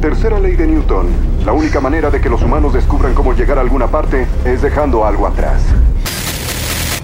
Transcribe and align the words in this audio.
Tercera 0.00 0.38
ley 0.38 0.54
de 0.54 0.66
Newton. 0.66 1.08
La 1.46 1.52
única 1.52 1.80
manera 1.80 2.10
de 2.10 2.20
que 2.20 2.28
los 2.28 2.42
humanos 2.42 2.74
descubran 2.74 3.14
cómo 3.14 3.32
llegar 3.32 3.56
a 3.56 3.62
alguna 3.62 3.86
parte 3.86 4.26
es 4.44 4.60
dejando 4.60 5.06
algo 5.06 5.26
atrás. 5.26 5.62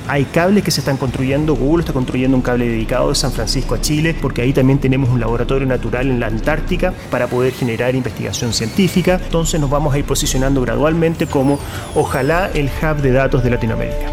Hay 0.06 0.24
cables 0.24 0.64
que 0.64 0.70
se 0.70 0.80
están 0.80 0.96
construyendo, 0.96 1.54
Google 1.54 1.82
está 1.82 1.92
construyendo 1.92 2.36
un 2.36 2.42
cable 2.42 2.68
dedicado 2.68 3.10
de 3.10 3.14
San 3.14 3.32
Francisco 3.32 3.76
a 3.76 3.80
Chile, 3.80 4.14
porque 4.20 4.42
ahí 4.42 4.52
también 4.52 4.80
tenemos 4.80 5.08
un 5.08 5.20
laboratorio 5.20 5.66
natural 5.66 6.10
en 6.10 6.18
la 6.18 6.26
Antártica 6.26 6.92
para 7.10 7.28
poder 7.28 7.52
generar 7.52 7.94
investigación 7.94 8.52
científica. 8.52 9.20
Entonces 9.22 9.60
nos 9.60 9.70
vamos 9.70 9.94
a 9.94 9.98
ir 9.98 10.04
posicionando 10.04 10.60
gradualmente 10.60 11.26
como 11.26 11.58
ojalá 11.94 12.50
el 12.52 12.66
hub 12.82 13.00
de 13.00 13.12
datos 13.12 13.44
de 13.44 13.50
Latinoamérica. 13.50 14.10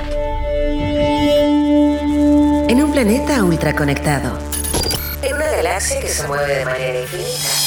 En 2.70 2.84
un 2.84 2.92
planeta 2.92 3.44
ultraconectado, 3.44 4.38
en 5.24 5.36
una 5.36 5.50
galaxia 5.50 6.00
que 6.00 6.08
se 6.08 6.28
mueve 6.28 6.58
de 6.58 6.66
manera 6.66 7.02
infinita. 7.02 7.67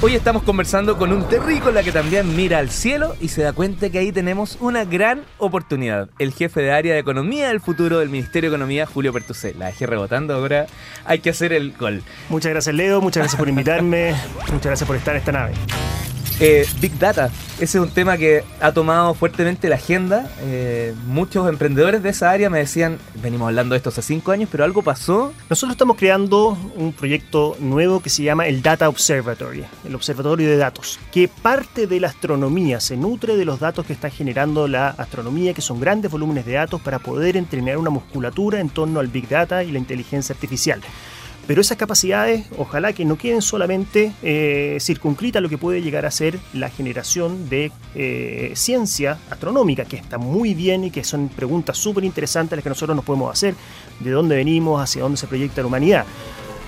Hoy 0.00 0.14
estamos 0.14 0.42
conversando 0.42 0.98
con 0.98 1.12
un 1.12 1.26
terrícola 1.28 1.82
que 1.82 1.90
también 1.90 2.36
mira 2.36 2.58
al 2.58 2.68
cielo 2.68 3.16
y 3.20 3.28
se 3.28 3.42
da 3.42 3.52
cuenta 3.52 3.88
que 3.88 3.98
ahí 3.98 4.12
tenemos 4.12 4.58
una 4.60 4.84
gran 4.84 5.24
oportunidad. 5.38 6.10
El 6.18 6.32
jefe 6.32 6.60
de 6.60 6.72
área 6.72 6.94
de 6.94 7.00
economía 7.00 7.48
del 7.48 7.60
futuro 7.60 8.00
del 8.00 8.10
Ministerio 8.10 8.50
de 8.50 8.56
Economía, 8.56 8.84
Julio 8.84 9.12
Pertusé. 9.12 9.54
La 9.54 9.66
dejé 9.66 9.86
rebotando, 9.86 10.34
ahora 10.34 10.66
hay 11.06 11.20
que 11.20 11.30
hacer 11.30 11.52
el 11.52 11.72
gol. 11.72 12.02
Muchas 12.28 12.50
gracias 12.50 12.74
Leo, 12.74 13.00
muchas 13.00 13.22
gracias 13.22 13.38
por 13.38 13.48
invitarme, 13.48 14.14
muchas 14.52 14.66
gracias 14.66 14.86
por 14.86 14.96
estar 14.96 15.14
en 15.14 15.20
esta 15.20 15.32
nave. 15.32 15.52
Eh, 16.40 16.66
Big 16.80 16.98
Data, 16.98 17.30
ese 17.60 17.78
es 17.78 17.84
un 17.84 17.90
tema 17.90 18.16
que 18.18 18.42
ha 18.60 18.72
tomado 18.72 19.14
fuertemente 19.14 19.68
la 19.68 19.76
agenda. 19.76 20.28
Eh, 20.40 20.92
muchos 21.06 21.48
emprendedores 21.48 22.02
de 22.02 22.08
esa 22.08 22.30
área 22.30 22.50
me 22.50 22.58
decían, 22.58 22.98
venimos 23.22 23.46
hablando 23.46 23.74
de 23.74 23.76
esto 23.76 23.90
hace 23.90 24.02
cinco 24.02 24.32
años, 24.32 24.48
pero 24.50 24.64
algo 24.64 24.82
pasó. 24.82 25.32
Nosotros 25.48 25.74
estamos 25.74 25.96
creando 25.96 26.58
un 26.74 26.92
proyecto 26.92 27.56
nuevo 27.60 28.00
que 28.00 28.10
se 28.10 28.24
llama 28.24 28.48
el 28.48 28.62
Data 28.62 28.88
Observatory, 28.88 29.64
el 29.84 29.94
Observatorio 29.94 30.48
de 30.48 30.56
Datos, 30.56 30.98
que 31.12 31.28
parte 31.28 31.86
de 31.86 32.00
la 32.00 32.08
astronomía, 32.08 32.80
se 32.80 32.96
nutre 32.96 33.36
de 33.36 33.44
los 33.44 33.60
datos 33.60 33.86
que 33.86 33.92
está 33.92 34.10
generando 34.10 34.66
la 34.66 34.88
astronomía, 34.88 35.54
que 35.54 35.62
son 35.62 35.78
grandes 35.78 36.10
volúmenes 36.10 36.46
de 36.46 36.54
datos 36.54 36.80
para 36.80 36.98
poder 36.98 37.36
entrenar 37.36 37.78
una 37.78 37.90
musculatura 37.90 38.58
en 38.58 38.70
torno 38.70 38.98
al 38.98 39.06
Big 39.06 39.28
Data 39.28 39.62
y 39.62 39.70
la 39.70 39.78
inteligencia 39.78 40.34
artificial. 40.34 40.80
Pero 41.46 41.60
esas 41.60 41.76
capacidades, 41.76 42.46
ojalá 42.56 42.94
que 42.94 43.04
no 43.04 43.18
queden 43.18 43.42
solamente 43.42 44.12
eh, 44.22 44.78
circunscritas 44.80 45.40
a 45.40 45.42
lo 45.42 45.50
que 45.50 45.58
puede 45.58 45.82
llegar 45.82 46.06
a 46.06 46.10
ser 46.10 46.38
la 46.54 46.70
generación 46.70 47.50
de 47.50 47.70
eh, 47.94 48.52
ciencia 48.54 49.18
astronómica, 49.30 49.84
que 49.84 49.96
está 49.96 50.16
muy 50.16 50.54
bien 50.54 50.84
y 50.84 50.90
que 50.90 51.04
son 51.04 51.28
preguntas 51.28 51.76
súper 51.76 52.04
interesantes 52.04 52.56
las 52.56 52.62
que 52.62 52.70
nosotros 52.70 52.96
nos 52.96 53.04
podemos 53.04 53.30
hacer, 53.30 53.54
de 54.00 54.10
dónde 54.10 54.36
venimos, 54.36 54.82
hacia 54.82 55.02
dónde 55.02 55.18
se 55.18 55.26
proyecta 55.26 55.60
la 55.60 55.66
humanidad. 55.66 56.06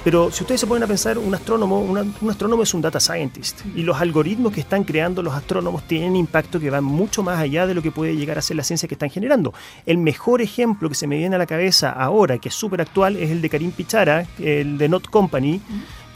Pero 0.06 0.30
si 0.30 0.44
ustedes 0.44 0.60
se 0.60 0.68
ponen 0.68 0.84
a 0.84 0.86
pensar, 0.86 1.18
un 1.18 1.34
astrónomo, 1.34 1.80
un 1.80 2.30
astrónomo 2.30 2.62
es 2.62 2.72
un 2.74 2.80
data 2.80 3.00
scientist 3.00 3.62
y 3.74 3.82
los 3.82 4.00
algoritmos 4.00 4.52
que 4.52 4.60
están 4.60 4.84
creando 4.84 5.20
los 5.20 5.34
astrónomos 5.34 5.82
tienen 5.88 6.14
impacto 6.14 6.60
que 6.60 6.70
va 6.70 6.80
mucho 6.80 7.24
más 7.24 7.40
allá 7.40 7.66
de 7.66 7.74
lo 7.74 7.82
que 7.82 7.90
puede 7.90 8.14
llegar 8.14 8.38
a 8.38 8.40
ser 8.40 8.56
la 8.56 8.62
ciencia 8.62 8.86
que 8.86 8.94
están 8.94 9.10
generando. 9.10 9.52
El 9.84 9.98
mejor 9.98 10.42
ejemplo 10.42 10.88
que 10.88 10.94
se 10.94 11.08
me 11.08 11.18
viene 11.18 11.34
a 11.34 11.40
la 11.40 11.46
cabeza 11.46 11.90
ahora, 11.90 12.38
que 12.38 12.50
es 12.50 12.54
súper 12.54 12.82
actual, 12.82 13.16
es 13.16 13.32
el 13.32 13.42
de 13.42 13.48
Karim 13.48 13.72
Pichara, 13.72 14.28
el 14.38 14.78
de 14.78 14.88
Not 14.88 15.10
Company. 15.10 15.60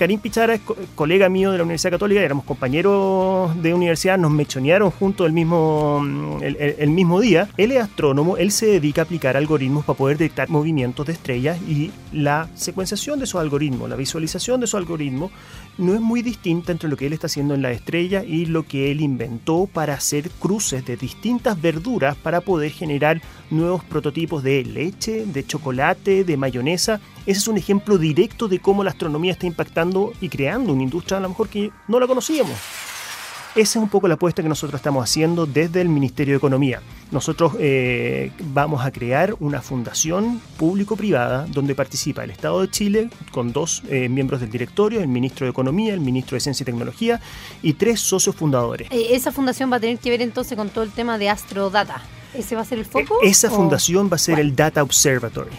Karim 0.00 0.18
Pichara 0.18 0.54
es 0.54 0.62
colega 0.94 1.28
mío 1.28 1.52
de 1.52 1.58
la 1.58 1.64
Universidad 1.64 1.90
Católica, 1.90 2.22
éramos 2.22 2.46
compañeros 2.46 3.54
de 3.62 3.74
universidad, 3.74 4.16
nos 4.16 4.30
mechonearon 4.30 4.90
juntos 4.90 5.26
el 5.26 5.34
mismo, 5.34 6.00
mm, 6.00 6.42
el, 6.42 6.88
mismo 6.88 7.20
día. 7.20 7.50
Él 7.58 7.72
es 7.72 7.82
astrónomo, 7.82 8.38
él 8.38 8.50
se 8.50 8.64
dedica 8.64 9.02
a 9.02 9.04
aplicar 9.04 9.36
algoritmos 9.36 9.84
para 9.84 9.98
poder 9.98 10.16
detectar 10.16 10.48
movimientos 10.48 11.06
de 11.06 11.12
estrellas 11.12 11.60
y 11.68 11.90
la 12.14 12.48
secuenciación 12.54 13.18
de 13.18 13.26
esos 13.26 13.42
algoritmos, 13.42 13.90
la 13.90 13.96
visualización 13.96 14.60
de 14.60 14.64
esos 14.64 14.78
algoritmos 14.78 15.32
no 15.76 15.92
es 15.92 16.00
muy 16.00 16.22
distinta 16.22 16.72
entre 16.72 16.88
lo 16.88 16.96
que 16.96 17.06
él 17.06 17.12
está 17.12 17.26
haciendo 17.26 17.54
en 17.54 17.60
la 17.60 17.70
estrella 17.70 18.24
y 18.24 18.46
lo 18.46 18.66
que 18.66 18.90
él 18.90 19.02
inventó 19.02 19.68
para 19.70 19.92
hacer 19.92 20.30
cruces 20.30 20.82
de 20.86 20.96
distintas 20.96 21.60
verduras 21.60 22.16
para 22.16 22.40
poder 22.40 22.70
generar 22.70 23.20
nuevos 23.50 23.84
prototipos 23.84 24.42
de 24.42 24.64
leche, 24.64 25.26
de 25.26 25.46
chocolate, 25.46 26.24
de 26.24 26.36
mayonesa. 26.38 27.00
Ese 27.26 27.38
es 27.38 27.48
un 27.48 27.58
ejemplo 27.58 27.98
directo 27.98 28.48
de 28.48 28.60
cómo 28.60 28.82
la 28.84 28.90
astronomía 28.90 29.32
está 29.32 29.46
impactando 29.46 30.12
y 30.20 30.28
creando 30.28 30.72
una 30.72 30.82
industria 30.82 31.18
a 31.18 31.20
lo 31.20 31.28
mejor 31.28 31.48
que 31.48 31.70
no 31.88 32.00
la 32.00 32.06
conocíamos. 32.06 32.56
Esa 33.56 33.80
es 33.80 33.82
un 33.82 33.88
poco 33.88 34.06
la 34.06 34.14
apuesta 34.14 34.44
que 34.44 34.48
nosotros 34.48 34.78
estamos 34.78 35.02
haciendo 35.02 35.44
desde 35.44 35.80
el 35.80 35.88
Ministerio 35.88 36.34
de 36.34 36.38
Economía. 36.38 36.82
Nosotros 37.10 37.54
eh, 37.58 38.30
vamos 38.54 38.84
a 38.84 38.92
crear 38.92 39.34
una 39.40 39.60
fundación 39.60 40.40
público-privada 40.56 41.46
donde 41.48 41.74
participa 41.74 42.22
el 42.22 42.30
Estado 42.30 42.60
de 42.60 42.70
Chile 42.70 43.10
con 43.32 43.52
dos 43.52 43.82
eh, 43.88 44.08
miembros 44.08 44.40
del 44.40 44.52
directorio, 44.52 45.00
el 45.00 45.08
ministro 45.08 45.46
de 45.46 45.50
Economía, 45.50 45.92
el 45.92 46.00
ministro 46.00 46.36
de 46.36 46.40
Ciencia 46.40 46.62
y 46.62 46.66
Tecnología 46.66 47.20
y 47.60 47.72
tres 47.72 48.00
socios 48.00 48.36
fundadores. 48.36 48.88
Eh, 48.92 49.16
esa 49.16 49.32
fundación 49.32 49.72
va 49.72 49.78
a 49.78 49.80
tener 49.80 49.98
que 49.98 50.10
ver 50.10 50.22
entonces 50.22 50.56
con 50.56 50.68
todo 50.68 50.84
el 50.84 50.92
tema 50.92 51.18
de 51.18 51.28
Astrodata. 51.28 52.02
¿Ese 52.34 52.54
va 52.54 52.62
a 52.62 52.64
ser 52.64 52.78
el 52.78 52.84
foco? 52.84 53.16
Esa 53.22 53.50
fundación 53.50 54.08
va 54.10 54.16
a 54.16 54.18
ser 54.18 54.38
el 54.38 54.54
Data 54.54 54.82
Observatory, 54.82 55.50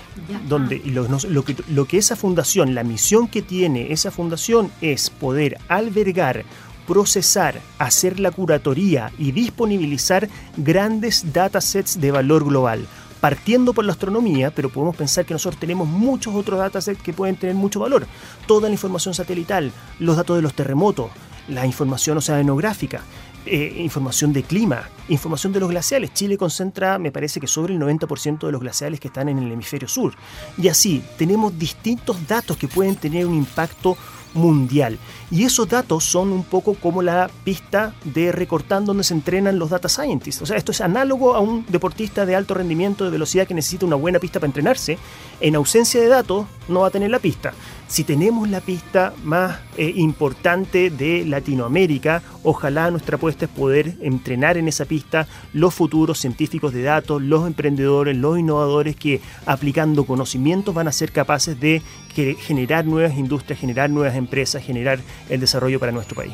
donde 0.47 0.81
lo, 0.85 1.43
que, 1.43 1.55
lo 1.69 1.85
que 1.85 1.97
esa 1.97 2.15
fundación, 2.15 2.73
la 2.73 2.83
misión 2.83 3.27
que 3.27 3.41
tiene 3.41 3.91
esa 3.91 4.11
fundación 4.11 4.71
es 4.81 5.09
poder 5.09 5.57
albergar 5.67 6.45
procesar, 6.87 7.61
hacer 7.79 8.19
la 8.19 8.31
curatoría 8.31 9.11
y 9.17 9.31
disponibilizar 9.31 10.27
grandes 10.57 11.31
datasets 11.31 12.01
de 12.01 12.11
valor 12.11 12.43
global. 12.43 12.85
Partiendo 13.21 13.73
por 13.73 13.85
la 13.85 13.91
astronomía, 13.91 14.49
pero 14.49 14.69
podemos 14.69 14.95
pensar 14.95 15.25
que 15.25 15.33
nosotros 15.33 15.59
tenemos 15.59 15.87
muchos 15.87 16.33
otros 16.33 16.59
datasets 16.59 17.01
que 17.01 17.13
pueden 17.13 17.35
tener 17.35 17.55
mucho 17.55 17.79
valor. 17.79 18.07
Toda 18.47 18.67
la 18.67 18.73
información 18.73 19.13
satelital, 19.13 19.71
los 19.99 20.17
datos 20.17 20.35
de 20.35 20.41
los 20.41 20.55
terremotos, 20.55 21.11
la 21.47 21.65
información 21.65 22.17
oceanográfica, 22.17 23.01
eh, 23.45 23.75
información 23.77 24.33
de 24.33 24.43
clima, 24.43 24.89
información 25.09 25.51
de 25.53 25.59
los 25.59 25.69
glaciales. 25.69 26.13
Chile 26.13 26.37
concentra, 26.37 26.99
me 26.99 27.11
parece 27.11 27.39
que 27.39 27.47
sobre 27.47 27.73
el 27.73 27.79
90% 27.79 28.45
de 28.45 28.51
los 28.51 28.61
glaciales 28.61 28.99
que 28.99 29.07
están 29.07 29.29
en 29.29 29.39
el 29.39 29.51
hemisferio 29.51 29.87
sur. 29.87 30.13
Y 30.57 30.67
así, 30.67 31.03
tenemos 31.17 31.57
distintos 31.57 32.27
datos 32.27 32.57
que 32.57 32.67
pueden 32.67 32.95
tener 32.95 33.25
un 33.25 33.35
impacto 33.35 33.97
mundial. 34.33 34.97
Y 35.29 35.43
esos 35.43 35.67
datos 35.67 36.03
son 36.03 36.31
un 36.31 36.43
poco 36.43 36.75
como 36.75 37.01
la 37.01 37.29
pista 37.43 37.93
de 38.03 38.31
recortando 38.31 38.87
donde 38.87 39.03
se 39.03 39.13
entrenan 39.13 39.59
los 39.59 39.69
data 39.69 39.89
scientists. 39.89 40.41
O 40.41 40.45
sea, 40.45 40.57
esto 40.57 40.71
es 40.71 40.81
análogo 40.81 41.35
a 41.35 41.39
un 41.39 41.65
deportista 41.67 42.25
de 42.25 42.35
alto 42.35 42.53
rendimiento 42.53 43.03
de 43.03 43.11
velocidad 43.11 43.47
que 43.47 43.53
necesita 43.53 43.85
una 43.85 43.95
buena 43.95 44.19
pista 44.19 44.39
para 44.39 44.49
entrenarse. 44.49 44.97
En 45.39 45.55
ausencia 45.55 46.01
de 46.01 46.07
datos 46.07 46.45
no 46.67 46.81
va 46.81 46.87
a 46.87 46.91
tener 46.91 47.09
la 47.11 47.19
pista. 47.19 47.53
Si 47.87 48.05
tenemos 48.05 48.49
la 48.49 48.61
pista 48.61 49.13
más 49.23 49.59
eh, 49.77 49.91
importante 49.97 50.89
de 50.89 51.25
Latinoamérica, 51.25 52.23
ojalá 52.43 52.89
nuestra 52.89 53.17
apuesta 53.17 53.45
es 53.45 53.51
poder 53.51 53.95
entrenar 54.01 54.57
en 54.57 54.69
esa 54.69 54.85
pista 54.85 55.27
los 55.51 55.73
futuros 55.73 56.17
científicos 56.17 56.73
de 56.73 56.83
datos, 56.83 57.21
los 57.21 57.45
emprendedores, 57.45 58.15
los 58.15 58.39
innovadores 58.39 58.95
que 58.95 59.19
aplicando 59.45 60.05
conocimientos 60.05 60.73
van 60.73 60.87
a 60.87 60.93
ser 60.93 61.11
capaces 61.11 61.59
de 61.59 61.81
generar 62.13 62.85
nuevas 62.85 63.17
industrias, 63.17 63.59
generar 63.59 63.89
nuevas 63.89 64.15
empresas, 64.15 64.63
generar 64.63 64.99
el 65.29 65.39
desarrollo 65.39 65.79
para 65.79 65.91
nuestro 65.91 66.15
país. 66.15 66.33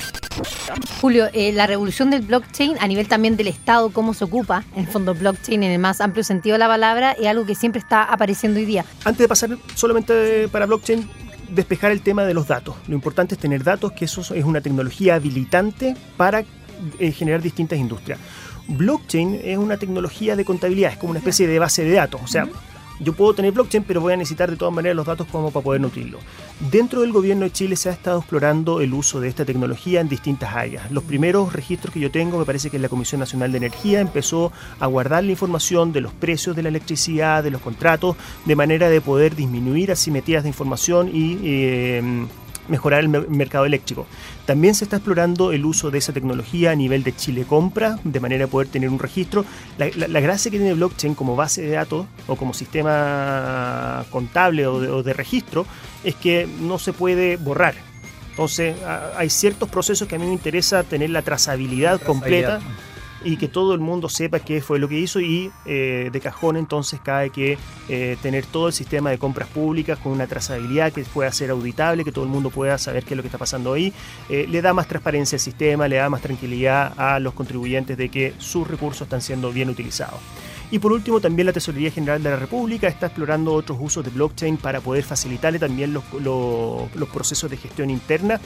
Julio, 1.01 1.27
eh, 1.33 1.51
la 1.53 1.67
revolución 1.67 2.09
del 2.09 2.21
blockchain 2.21 2.75
a 2.79 2.88
nivel 2.88 3.07
también 3.07 3.38
del 3.38 3.47
Estado, 3.47 3.89
cómo 3.89 4.13
se 4.13 4.23
ocupa, 4.23 4.63
en 4.75 4.81
el 4.85 4.88
fondo 4.88 5.13
blockchain 5.13 5.63
en 5.63 5.71
el 5.71 5.80
más 5.80 6.01
amplio 6.01 6.23
sentido 6.23 6.53
de 6.53 6.59
la 6.59 6.68
palabra, 6.68 7.13
es 7.13 7.27
algo 7.27 7.45
que 7.45 7.56
siempre 7.56 7.80
está 7.80 8.03
apareciendo 8.03 8.59
hoy 8.59 8.65
día. 8.65 8.85
Antes 9.06 9.19
de 9.19 9.27
pasar 9.27 9.57
solamente 9.75 10.13
para 10.51 10.65
blockchain, 10.65 11.09
despejar 11.50 11.91
el 11.91 12.01
tema 12.01 12.25
de 12.25 12.33
los 12.33 12.47
datos. 12.47 12.75
Lo 12.88 12.95
importante 12.95 13.35
es 13.35 13.41
tener 13.41 13.63
datos, 13.63 13.91
que 13.94 14.06
eso 14.06 14.21
es 14.33 14.44
una 14.44 14.62
tecnología 14.62 15.15
habilitante 15.15 15.95
para 16.18 16.44
eh, 17.00 17.12
generar 17.12 17.41
distintas 17.41 17.79
industrias. 17.79 18.19
Blockchain 18.68 19.39
es 19.44 19.57
una 19.57 19.77
tecnología 19.77 20.35
de 20.35 20.44
contabilidad, 20.44 20.91
es 20.91 20.97
como 20.97 21.12
una 21.12 21.19
especie 21.19 21.47
de 21.47 21.59
base 21.59 21.83
de 21.83 21.94
datos. 21.94 22.21
O 22.24 22.27
sea, 22.27 22.47
yo 22.99 23.13
puedo 23.13 23.33
tener 23.33 23.51
blockchain, 23.51 23.83
pero 23.83 24.01
voy 24.01 24.13
a 24.13 24.17
necesitar 24.17 24.49
de 24.49 24.57
todas 24.57 24.73
maneras 24.73 24.95
los 24.95 25.05
datos 25.05 25.27
como 25.31 25.51
para 25.51 25.63
poder 25.63 25.81
nutrirlo. 25.81 26.19
Dentro 26.71 27.01
del 27.01 27.11
gobierno 27.11 27.45
de 27.45 27.51
Chile 27.51 27.75
se 27.75 27.89
ha 27.89 27.91
estado 27.91 28.19
explorando 28.19 28.81
el 28.81 28.94
uso 28.94 29.19
de 29.19 29.27
esta 29.27 29.45
tecnología 29.45 30.01
en 30.01 30.09
distintas 30.09 30.55
áreas. 30.55 30.91
Los 30.91 31.03
primeros 31.03 31.53
registros 31.53 31.94
que 31.94 31.99
yo 31.99 32.11
tengo, 32.11 32.39
me 32.39 32.45
parece 32.45 32.69
que 32.69 32.79
la 32.79 32.89
Comisión 32.89 33.19
Nacional 33.19 33.51
de 33.51 33.59
Energía 33.59 33.99
empezó 33.99 34.51
a 34.79 34.88
guardar 34.88 35.23
la 35.23 35.31
información 35.31 35.94
de 35.94 36.01
los 36.01 36.13
precios 36.13 36.55
de 36.55 36.63
la 36.63 36.69
electricidad, 36.69 37.44
de 37.44 37.51
los 37.51 37.61
contratos, 37.61 38.15
de 38.45 38.55
manera 38.55 38.89
de 38.89 39.01
poder 39.01 39.35
disminuir 39.35 39.91
asimetrías 39.91 40.44
de 40.44 40.49
información 40.49 41.09
y... 41.13 41.39
Eh, 41.44 42.27
mejorar 42.68 43.02
el 43.02 43.10
mercado 43.10 43.66
eléctrico. 43.66 44.06
También 44.46 44.75
se 44.75 44.84
está 44.84 44.98
explorando 44.98 45.52
el 45.52 45.66
uso 45.66 45.92
de 45.92 45.98
esa 45.98 46.14
tecnología 46.14 46.72
a 46.72 46.75
nivel 46.75 47.04
de 47.04 47.16
Chile 47.16 47.46
Compra, 47.48 48.00
de 48.04 48.19
manera 48.19 48.46
de 48.46 48.48
poder 48.52 48.68
tener 48.68 48.90
un 48.90 49.00
registro. 49.00 49.46
La, 49.78 50.19
gracia 50.19 50.52
que 50.52 50.58
tiene 50.58 50.74
blockchain 50.74 51.16
como 51.16 51.36
base 51.36 51.62
de 51.62 51.72
datos 51.72 52.08
o 52.28 52.36
como 52.36 52.54
sistema 52.54 54.06
contable 54.10 54.68
o 54.68 55.04
de 55.04 55.14
registro 55.14 55.66
es 56.04 56.16
que 56.16 56.48
no 56.62 56.80
se 56.80 56.94
puede 56.94 57.38
borrar. 57.38 57.75
Entonces, 58.38 58.75
hay 59.16 59.31
ciertos 59.31 59.68
procesos 59.68 60.08
que 60.08 60.16
a 60.16 60.19
mí 60.19 60.28
me 60.28 60.34
interesa 60.34 60.84
tener 60.84 61.10
la 61.10 61.24
trazabilidad, 61.24 62.00
completa 62.00 62.60
y 63.27 63.35
que 63.35 63.50
todo 63.50 63.74
el 63.74 63.81
mundo 63.81 64.07
sepa 64.07 64.39
qué 64.39 64.62
fue 64.62 64.79
lo 64.79 64.88
que 64.88 64.97
hizo 64.97 65.19
y 65.19 65.51
eh, 65.65 66.09
de 66.13 66.21
cajón 66.21 66.56
entonces 66.56 67.01
cae 67.03 67.29
que 67.29 67.57
eh, 67.89 68.15
tener 68.21 68.45
todo 68.45 68.68
el 68.68 68.74
sistema 68.74 69.09
de 69.09 69.18
compras 69.18 69.50
públicas 69.50 70.00
con 70.00 70.13
una 70.13 70.27
trazabilidad 70.27 70.94
que 70.94 71.03
pueda 71.03 71.29
ser 71.33 71.50
auditable, 71.50 72.06
que 72.06 72.13
todo 72.13 72.24
el 72.24 72.29
mundo 72.29 72.51
pueda 72.51 72.77
saber 72.77 73.03
qué 73.03 73.15
es 73.15 73.18
lo 73.18 73.24
que 73.24 73.27
está 73.27 73.38
pasando 73.38 73.74
ahí, 73.74 73.91
eh, 74.29 74.47
le 74.47 74.62
da 74.62 74.74
más 74.74 74.88
transparencia 74.88 75.35
al 75.35 75.41
sistema, 75.41 75.89
le 75.89 75.97
da 75.97 76.09
más 76.09 76.21
tranquilidad 76.21 76.94
a 76.95 77.19
los 77.19 77.33
contribuyentes 77.33 77.97
de 77.97 78.07
que 78.07 78.33
sus 78.38 78.65
recursos 78.65 79.01
están 79.01 79.21
siendo 79.21 79.51
bien 79.51 79.69
utilizados. 79.69 80.21
Y 80.69 80.80
por 80.80 80.92
último, 80.92 81.22
también 81.22 81.46
la 81.46 81.54
Tesorería 81.54 81.92
General 81.92 82.22
de 82.22 82.30
la 82.30 82.36
República 82.36 82.90
está 82.90 83.06
explorando 83.06 83.54
otros 83.54 83.78
usos 83.80 84.04
de 84.04 84.12
blockchain 84.12 84.58
para 84.58 84.81
poder 84.81 85.04
facilitarle 85.04 85.60
también 85.60 85.94
los, 85.94 86.04
procesos 87.14 87.50
de 87.50 87.56
gestión 87.56 87.90
interna. 87.90 88.42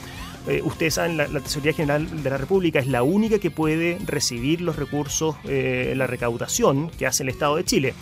Eh, 0.47 0.61
ustedes 0.63 0.95
saben, 0.95 1.17
la, 1.17 1.27
Tesorería 1.27 1.73
General 1.73 2.23
de 2.23 2.29
la 2.29 2.37
República 2.37 2.79
es 2.79 2.87
la 2.87 3.01
única 3.01 3.39
que 3.39 3.49
puede 3.49 3.97
recibir 4.05 4.61
los 4.61 4.75
recursos, 4.75 5.35
eh, 5.45 5.93
la 5.97 6.05
recaudación 6.05 6.91
que 6.91 7.07
hace 7.07 7.23
el 7.23 7.29
Estado 7.29 7.55
de 7.55 7.63
Chile. 7.63 7.93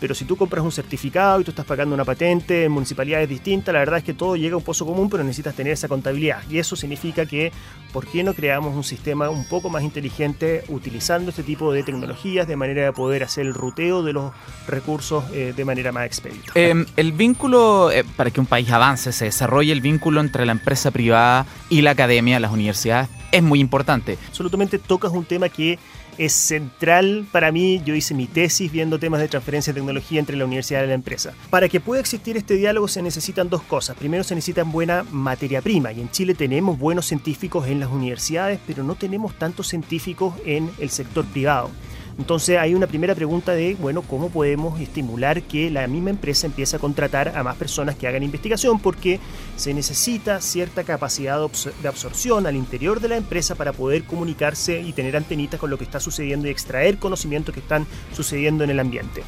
Pero 0.00 0.14
si 0.14 0.24
tú 0.24 0.36
compras 0.36 0.64
un 0.64 0.72
certificado 0.72 1.40
y 1.40 1.44
tú 1.44 1.50
estás 1.50 1.64
pagando 1.64 1.94
una 1.94 2.04
patente 2.04 2.64
en 2.64 2.72
municipalidades 2.72 3.28
distintas, 3.28 3.72
la 3.72 3.78
verdad 3.80 3.98
es 3.98 4.04
que 4.04 4.14
todo 4.14 4.36
llega 4.36 4.54
a 4.54 4.58
un 4.58 4.64
pozo 4.64 4.84
común, 4.84 5.08
pero 5.08 5.24
necesitas 5.24 5.54
tener 5.54 5.72
esa 5.72 5.88
contabilidad. 5.88 6.42
Y 6.50 6.58
eso 6.58 6.76
significa 6.76 7.24
que, 7.24 7.52
¿por 7.92 8.06
qué 8.06 8.22
no 8.22 8.34
creamos 8.34 8.74
un 8.74 8.84
sistema 8.84 9.30
un 9.30 9.44
poco 9.46 9.70
más 9.70 9.82
inteligente 9.82 10.64
utilizando 10.68 11.30
este 11.30 11.42
tipo 11.42 11.72
de 11.72 11.82
tecnologías 11.82 12.46
de 12.46 12.56
manera 12.56 12.84
de 12.84 12.92
poder 12.92 13.22
hacer 13.24 13.46
el 13.46 13.54
ruteo 13.54 14.02
de 14.02 14.12
los 14.12 14.32
recursos 14.66 15.24
eh, 15.32 15.54
de 15.56 15.64
manera 15.64 15.92
más 15.92 16.06
expedita? 16.06 16.52
Em, 16.54 16.84
el 16.96 17.12
vínculo, 17.12 17.90
eh, 17.90 18.04
para 18.16 18.30
que 18.30 18.40
un 18.40 18.46
país 18.46 18.70
avance, 18.70 19.12
se 19.12 19.26
desarrolle 19.26 19.72
el 19.72 19.80
vínculo 19.80 20.20
entre 20.20 20.44
la 20.44 20.52
empresa 20.52 20.90
privada 20.90 21.46
y 21.70 21.80
la 21.80 21.92
academia, 21.92 22.38
las 22.38 22.52
universidades, 22.52 23.08
es 23.32 23.42
muy 23.42 23.60
importante. 23.60 24.18
Absolutamente 24.28 24.78
tocas 24.78 25.12
un 25.12 25.24
tema 25.24 25.48
que 25.48 25.78
es 26.18 26.32
central 26.32 27.26
para 27.32 27.52
mí. 27.52 27.82
Yo 27.84 27.94
hice 27.94 28.14
mi 28.14 28.26
tesis 28.26 28.70
viendo 28.70 28.98
temas 28.98 29.20
de 29.20 29.28
transferencia 29.28 29.72
de 29.72 29.80
tecnología 29.80 30.20
entre 30.20 30.36
la 30.36 30.44
universidad 30.44 30.84
y 30.84 30.88
la 30.88 30.94
empresa. 30.94 31.34
Para 31.50 31.68
que 31.68 31.80
pueda 31.80 32.00
existir 32.00 32.36
este 32.36 32.54
diálogo 32.54 32.88
se 32.88 33.02
necesitan 33.02 33.48
dos 33.48 33.62
cosas. 33.62 33.96
Primero 33.96 34.24
se 34.24 34.34
necesita 34.34 34.64
buena 34.64 35.04
materia 35.10 35.62
prima 35.62 35.92
y 35.92 36.00
en 36.00 36.10
Chile 36.10 36.34
tenemos 36.34 36.78
buenos 36.78 37.06
científicos 37.06 37.66
en 37.68 37.80
las 37.80 37.90
universidades, 37.90 38.60
pero 38.66 38.82
no 38.82 38.94
tenemos 38.94 39.38
tantos 39.38 39.68
científicos 39.68 40.34
en 40.44 40.70
el 40.78 40.90
sector 40.90 41.24
privado. 41.26 41.70
Entonces 42.18 42.58
hay 42.58 42.74
una 42.74 42.86
primera 42.86 43.14
pregunta 43.14 43.52
de, 43.52 43.76
bueno, 43.78 44.02
¿cómo 44.02 44.30
podemos 44.30 44.80
estimular 44.80 45.42
que 45.42 45.70
la 45.70 45.86
misma 45.86 46.10
empresa 46.10 46.46
empiece 46.46 46.76
a 46.76 46.78
contratar 46.78 47.36
a 47.36 47.42
más 47.42 47.56
personas 47.56 47.94
que 47.94 48.08
hagan 48.08 48.22
investigación? 48.22 48.80
Porque 48.80 49.20
se 49.56 49.74
necesita 49.74 50.40
cierta 50.40 50.84
capacidad 50.84 51.38
de 51.38 51.88
absorción 51.88 52.46
al 52.46 52.56
interior 52.56 53.00
de 53.00 53.08
la 53.08 53.16
empresa 53.16 53.54
para 53.54 53.72
poder 53.72 54.04
comunicarse 54.04 54.80
y 54.80 54.92
tener 54.92 55.16
antenitas 55.16 55.60
con 55.60 55.68
lo 55.68 55.76
que 55.76 55.84
está 55.84 56.00
sucediendo 56.00 56.48
y 56.48 56.50
extraer 56.50 56.98
conocimientos 56.98 57.52
que 57.54 57.60
están 57.60 57.86
sucediendo 58.14 58.64
en 58.64 58.70
el 58.70 58.80
ambiente. 58.80 59.22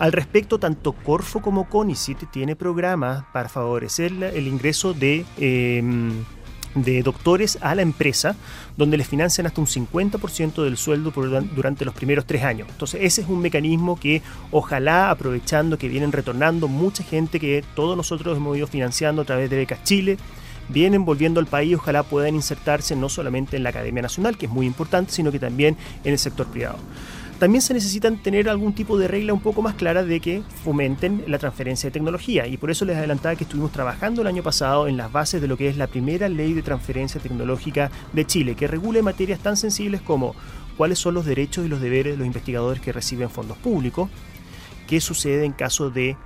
Al 0.00 0.10
respecto, 0.10 0.58
tanto 0.58 0.92
Corfo 0.92 1.40
como 1.40 1.68
CONICIT 1.68 2.30
tiene 2.32 2.56
programas 2.56 3.24
para 3.32 3.48
favorecer 3.48 4.12
el 4.12 4.48
ingreso 4.48 4.94
de... 4.94 5.24
Em, 5.38 6.24
de 6.74 7.02
doctores 7.02 7.58
a 7.60 7.74
la 7.74 7.82
empresa, 7.82 8.36
donde 8.76 8.96
les 8.96 9.06
financian 9.06 9.46
hasta 9.46 9.60
un 9.60 9.66
50% 9.66 10.62
del 10.62 10.76
sueldo 10.76 11.12
durante 11.54 11.84
los 11.84 11.94
primeros 11.94 12.26
tres 12.26 12.42
años. 12.44 12.68
Entonces 12.70 13.00
ese 13.02 13.22
es 13.22 13.28
un 13.28 13.40
mecanismo 13.40 13.98
que 13.98 14.22
ojalá 14.50 15.10
aprovechando 15.10 15.78
que 15.78 15.88
vienen 15.88 16.12
retornando 16.12 16.68
mucha 16.68 17.04
gente 17.04 17.40
que 17.40 17.64
todos 17.74 17.96
nosotros 17.96 18.36
hemos 18.36 18.56
ido 18.56 18.66
financiando 18.66 19.22
a 19.22 19.24
través 19.24 19.50
de 19.50 19.56
Becas 19.56 19.82
Chile, 19.84 20.18
vienen 20.68 21.04
volviendo 21.04 21.40
al 21.40 21.46
país, 21.46 21.76
ojalá 21.76 22.02
puedan 22.02 22.34
insertarse 22.34 22.96
no 22.96 23.08
solamente 23.08 23.56
en 23.56 23.62
la 23.62 23.70
Academia 23.70 24.02
Nacional, 24.02 24.38
que 24.38 24.46
es 24.46 24.52
muy 24.52 24.66
importante, 24.66 25.12
sino 25.12 25.30
que 25.32 25.38
también 25.38 25.76
en 26.04 26.12
el 26.12 26.18
sector 26.18 26.46
privado 26.46 26.78
también 27.42 27.60
se 27.60 27.74
necesitan 27.74 28.18
tener 28.18 28.48
algún 28.48 28.72
tipo 28.72 28.96
de 28.96 29.08
regla 29.08 29.32
un 29.32 29.40
poco 29.40 29.62
más 29.62 29.74
clara 29.74 30.04
de 30.04 30.20
que 30.20 30.44
fomenten 30.62 31.24
la 31.26 31.40
transferencia 31.40 31.88
de 31.88 31.92
tecnología. 31.92 32.46
Y 32.46 32.56
por 32.56 32.70
eso 32.70 32.84
les 32.84 32.96
adelantaba 32.96 33.34
que 33.34 33.42
estuvimos 33.42 33.72
trabajando 33.72 34.22
el 34.22 34.28
año 34.28 34.44
pasado 34.44 34.86
en 34.86 34.96
las 34.96 35.10
bases 35.10 35.40
de 35.40 35.48
lo 35.48 35.56
que 35.56 35.66
es 35.66 35.76
la 35.76 35.88
primera 35.88 36.28
ley 36.28 36.52
de 36.52 36.62
transferencia 36.62 37.20
tecnológica 37.20 37.90
de 38.12 38.24
Chile, 38.24 38.54
que 38.54 38.68
regule 38.68 39.02
materias 39.02 39.40
tan 39.40 39.56
sensibles 39.56 40.00
como 40.02 40.36
cuáles 40.76 41.00
son 41.00 41.14
los 41.14 41.26
derechos 41.26 41.66
y 41.66 41.68
los 41.68 41.80
deberes 41.80 42.12
de 42.12 42.18
los 42.18 42.28
investigadores 42.28 42.80
que 42.80 42.92
reciben 42.92 43.28
fondos 43.28 43.58
públicos, 43.58 44.08
qué 44.92 45.00
sucede 45.00 45.46
en 45.46 45.52
caso 45.52 45.88
de, 45.88 46.10
eh, 46.10 46.16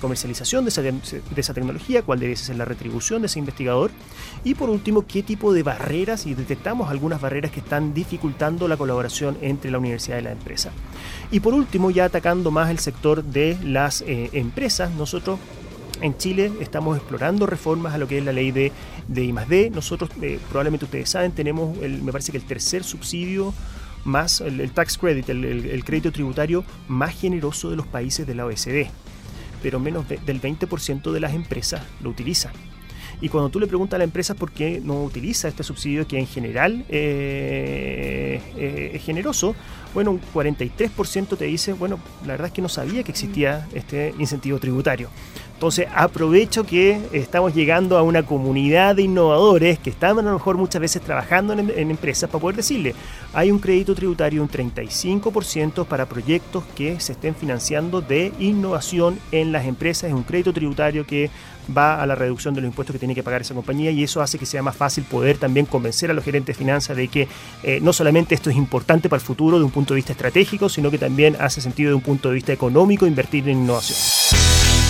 comercialización 0.00 0.64
de 0.64 0.70
esa, 0.70 1.52
tecnología, 1.52 2.00
cuál 2.00 2.18
debe 2.18 2.34
ser 2.34 2.56
la 2.56 2.64
retribución 2.64 3.20
de 3.20 3.26
ese 3.26 3.38
investigador 3.38 3.90
y 4.42 4.54
por 4.54 4.70
último 4.70 5.06
qué 5.06 5.22
tipo 5.22 5.52
de 5.52 5.62
barreras 5.62 6.24
y 6.24 6.32
detectamos 6.32 6.90
algunas 6.90 7.20
barreras 7.20 7.50
que 7.50 7.60
están 7.60 7.92
dificultando 7.92 8.68
la 8.68 8.78
colaboración 8.78 9.36
entre 9.42 9.70
la 9.70 9.76
universidad 9.76 10.16
y 10.16 10.22
la 10.22 10.32
empresa. 10.32 10.72
Y 11.30 11.40
por 11.40 11.52
último, 11.52 11.90
ya 11.90 12.06
atacando 12.06 12.50
más 12.50 12.70
el 12.70 12.78
sector 12.78 13.22
de 13.22 13.58
las 13.62 14.00
eh, 14.00 14.30
empresas, 14.32 14.92
nosotros 14.92 15.40
en 16.00 16.16
Chile 16.16 16.52
estamos 16.58 16.96
explorando 16.96 17.44
reformas 17.44 17.92
a 17.92 17.98
lo 17.98 18.08
que 18.08 18.16
es 18.16 18.24
la 18.24 18.32
ley 18.32 18.50
de, 18.50 18.72
de 19.08 19.24
I+D. 19.24 19.68
Nosotros, 19.74 20.08
eh, 20.22 20.38
probablemente 20.48 20.86
ustedes 20.86 21.10
saben, 21.10 21.32
tenemos, 21.32 21.76
el, 21.82 22.02
me 22.02 22.12
parece 22.12 22.32
que 22.32 22.38
el 22.38 22.44
tercer 22.44 22.82
subsidio 22.82 23.52
más 24.04 24.40
el, 24.40 24.70
tax 24.72 24.98
credit, 24.98 25.28
el, 25.28 25.84
crédito 25.84 26.12
tributario 26.12 26.64
más 26.88 27.18
generoso 27.18 27.70
de 27.70 27.76
los 27.76 27.86
países 27.86 28.26
de 28.26 28.34
la 28.34 28.46
OECD, 28.46 28.88
pero 29.62 29.78
menos 29.80 30.08
del 30.08 30.40
20% 30.40 31.12
de 31.12 31.20
las 31.20 31.34
empresas 31.34 31.82
lo 32.00 32.10
utilizan. 32.10 32.52
Y 33.22 33.28
cuando 33.28 33.50
tú 33.50 33.60
le 33.60 33.68
preguntas 33.68 33.94
a 33.94 33.98
la 33.98 34.04
empresa 34.04 34.34
por 34.34 34.50
qué 34.50 34.80
no 34.82 35.04
utiliza 35.04 35.46
este 35.46 35.62
subsidio, 35.62 36.08
que 36.08 36.18
en 36.18 36.26
general 36.26 36.84
eh, 36.88 38.40
eh, 38.56 38.90
es 38.94 39.04
generoso, 39.04 39.54
bueno, 39.94 40.10
un 40.10 40.20
43% 40.34 41.36
te 41.36 41.44
dice, 41.44 41.72
bueno, 41.72 42.00
la 42.22 42.32
verdad 42.32 42.48
es 42.48 42.52
que 42.52 42.62
no 42.62 42.68
sabía 42.68 43.04
que 43.04 43.12
existía 43.12 43.68
este 43.74 44.12
incentivo 44.18 44.58
tributario. 44.58 45.08
Entonces 45.62 45.86
aprovecho 45.94 46.64
que 46.64 47.00
estamos 47.12 47.54
llegando 47.54 47.96
a 47.96 48.02
una 48.02 48.24
comunidad 48.24 48.96
de 48.96 49.02
innovadores 49.02 49.78
que 49.78 49.90
están 49.90 50.18
a 50.18 50.22
lo 50.22 50.32
mejor 50.32 50.56
muchas 50.56 50.80
veces 50.80 51.02
trabajando 51.02 51.52
en, 51.52 51.70
empresas 51.88 52.28
para 52.28 52.40
poder 52.42 52.56
decirle, 52.56 52.96
hay 53.32 53.52
un 53.52 53.60
crédito 53.60 53.94
tributario 53.94 54.42
un 54.42 54.48
35% 54.48 55.86
para 55.86 56.06
proyectos 56.06 56.64
que 56.74 56.98
se 56.98 57.12
estén 57.12 57.36
financiando 57.36 58.00
de 58.00 58.32
innovación 58.40 59.20
en 59.30 59.52
las 59.52 59.64
empresas, 59.64 60.10
es 60.10 60.14
un 60.14 60.24
crédito 60.24 60.52
tributario 60.52 61.06
que 61.06 61.30
va 61.78 62.02
a 62.02 62.06
la 62.06 62.16
reducción 62.16 62.54
de 62.54 62.60
los 62.60 62.68
impuestos 62.68 62.94
que 62.94 62.98
tiene 62.98 63.14
que 63.14 63.22
pagar 63.22 63.42
esa 63.42 63.54
compañía 63.54 63.92
y 63.92 64.02
eso 64.02 64.20
hace 64.20 64.40
que 64.40 64.46
sea 64.46 64.64
más 64.64 64.74
fácil 64.74 65.04
poder 65.04 65.38
también 65.38 65.66
convencer 65.66 66.10
a 66.10 66.12
los 66.12 66.24
gerentes 66.24 66.56
de 66.56 66.58
finanzas 66.58 66.96
de 66.96 67.06
que 67.06 67.28
eh, 67.62 67.78
no 67.80 67.92
solamente 67.92 68.34
esto 68.34 68.50
es 68.50 68.56
importante 68.56 69.08
para 69.08 69.20
el 69.20 69.24
futuro 69.24 69.60
de 69.60 69.64
un 69.64 69.70
punto 69.70 69.94
de 69.94 69.98
vista 69.98 70.10
estratégico, 70.10 70.68
sino 70.68 70.90
que 70.90 70.98
también 70.98 71.36
hace 71.38 71.60
sentido 71.60 71.90
de 71.90 71.94
un 71.94 72.02
punto 72.02 72.30
de 72.30 72.34
vista 72.34 72.52
económico 72.52 73.06
invertir 73.06 73.48
en 73.48 73.58
innovación. 73.58 74.41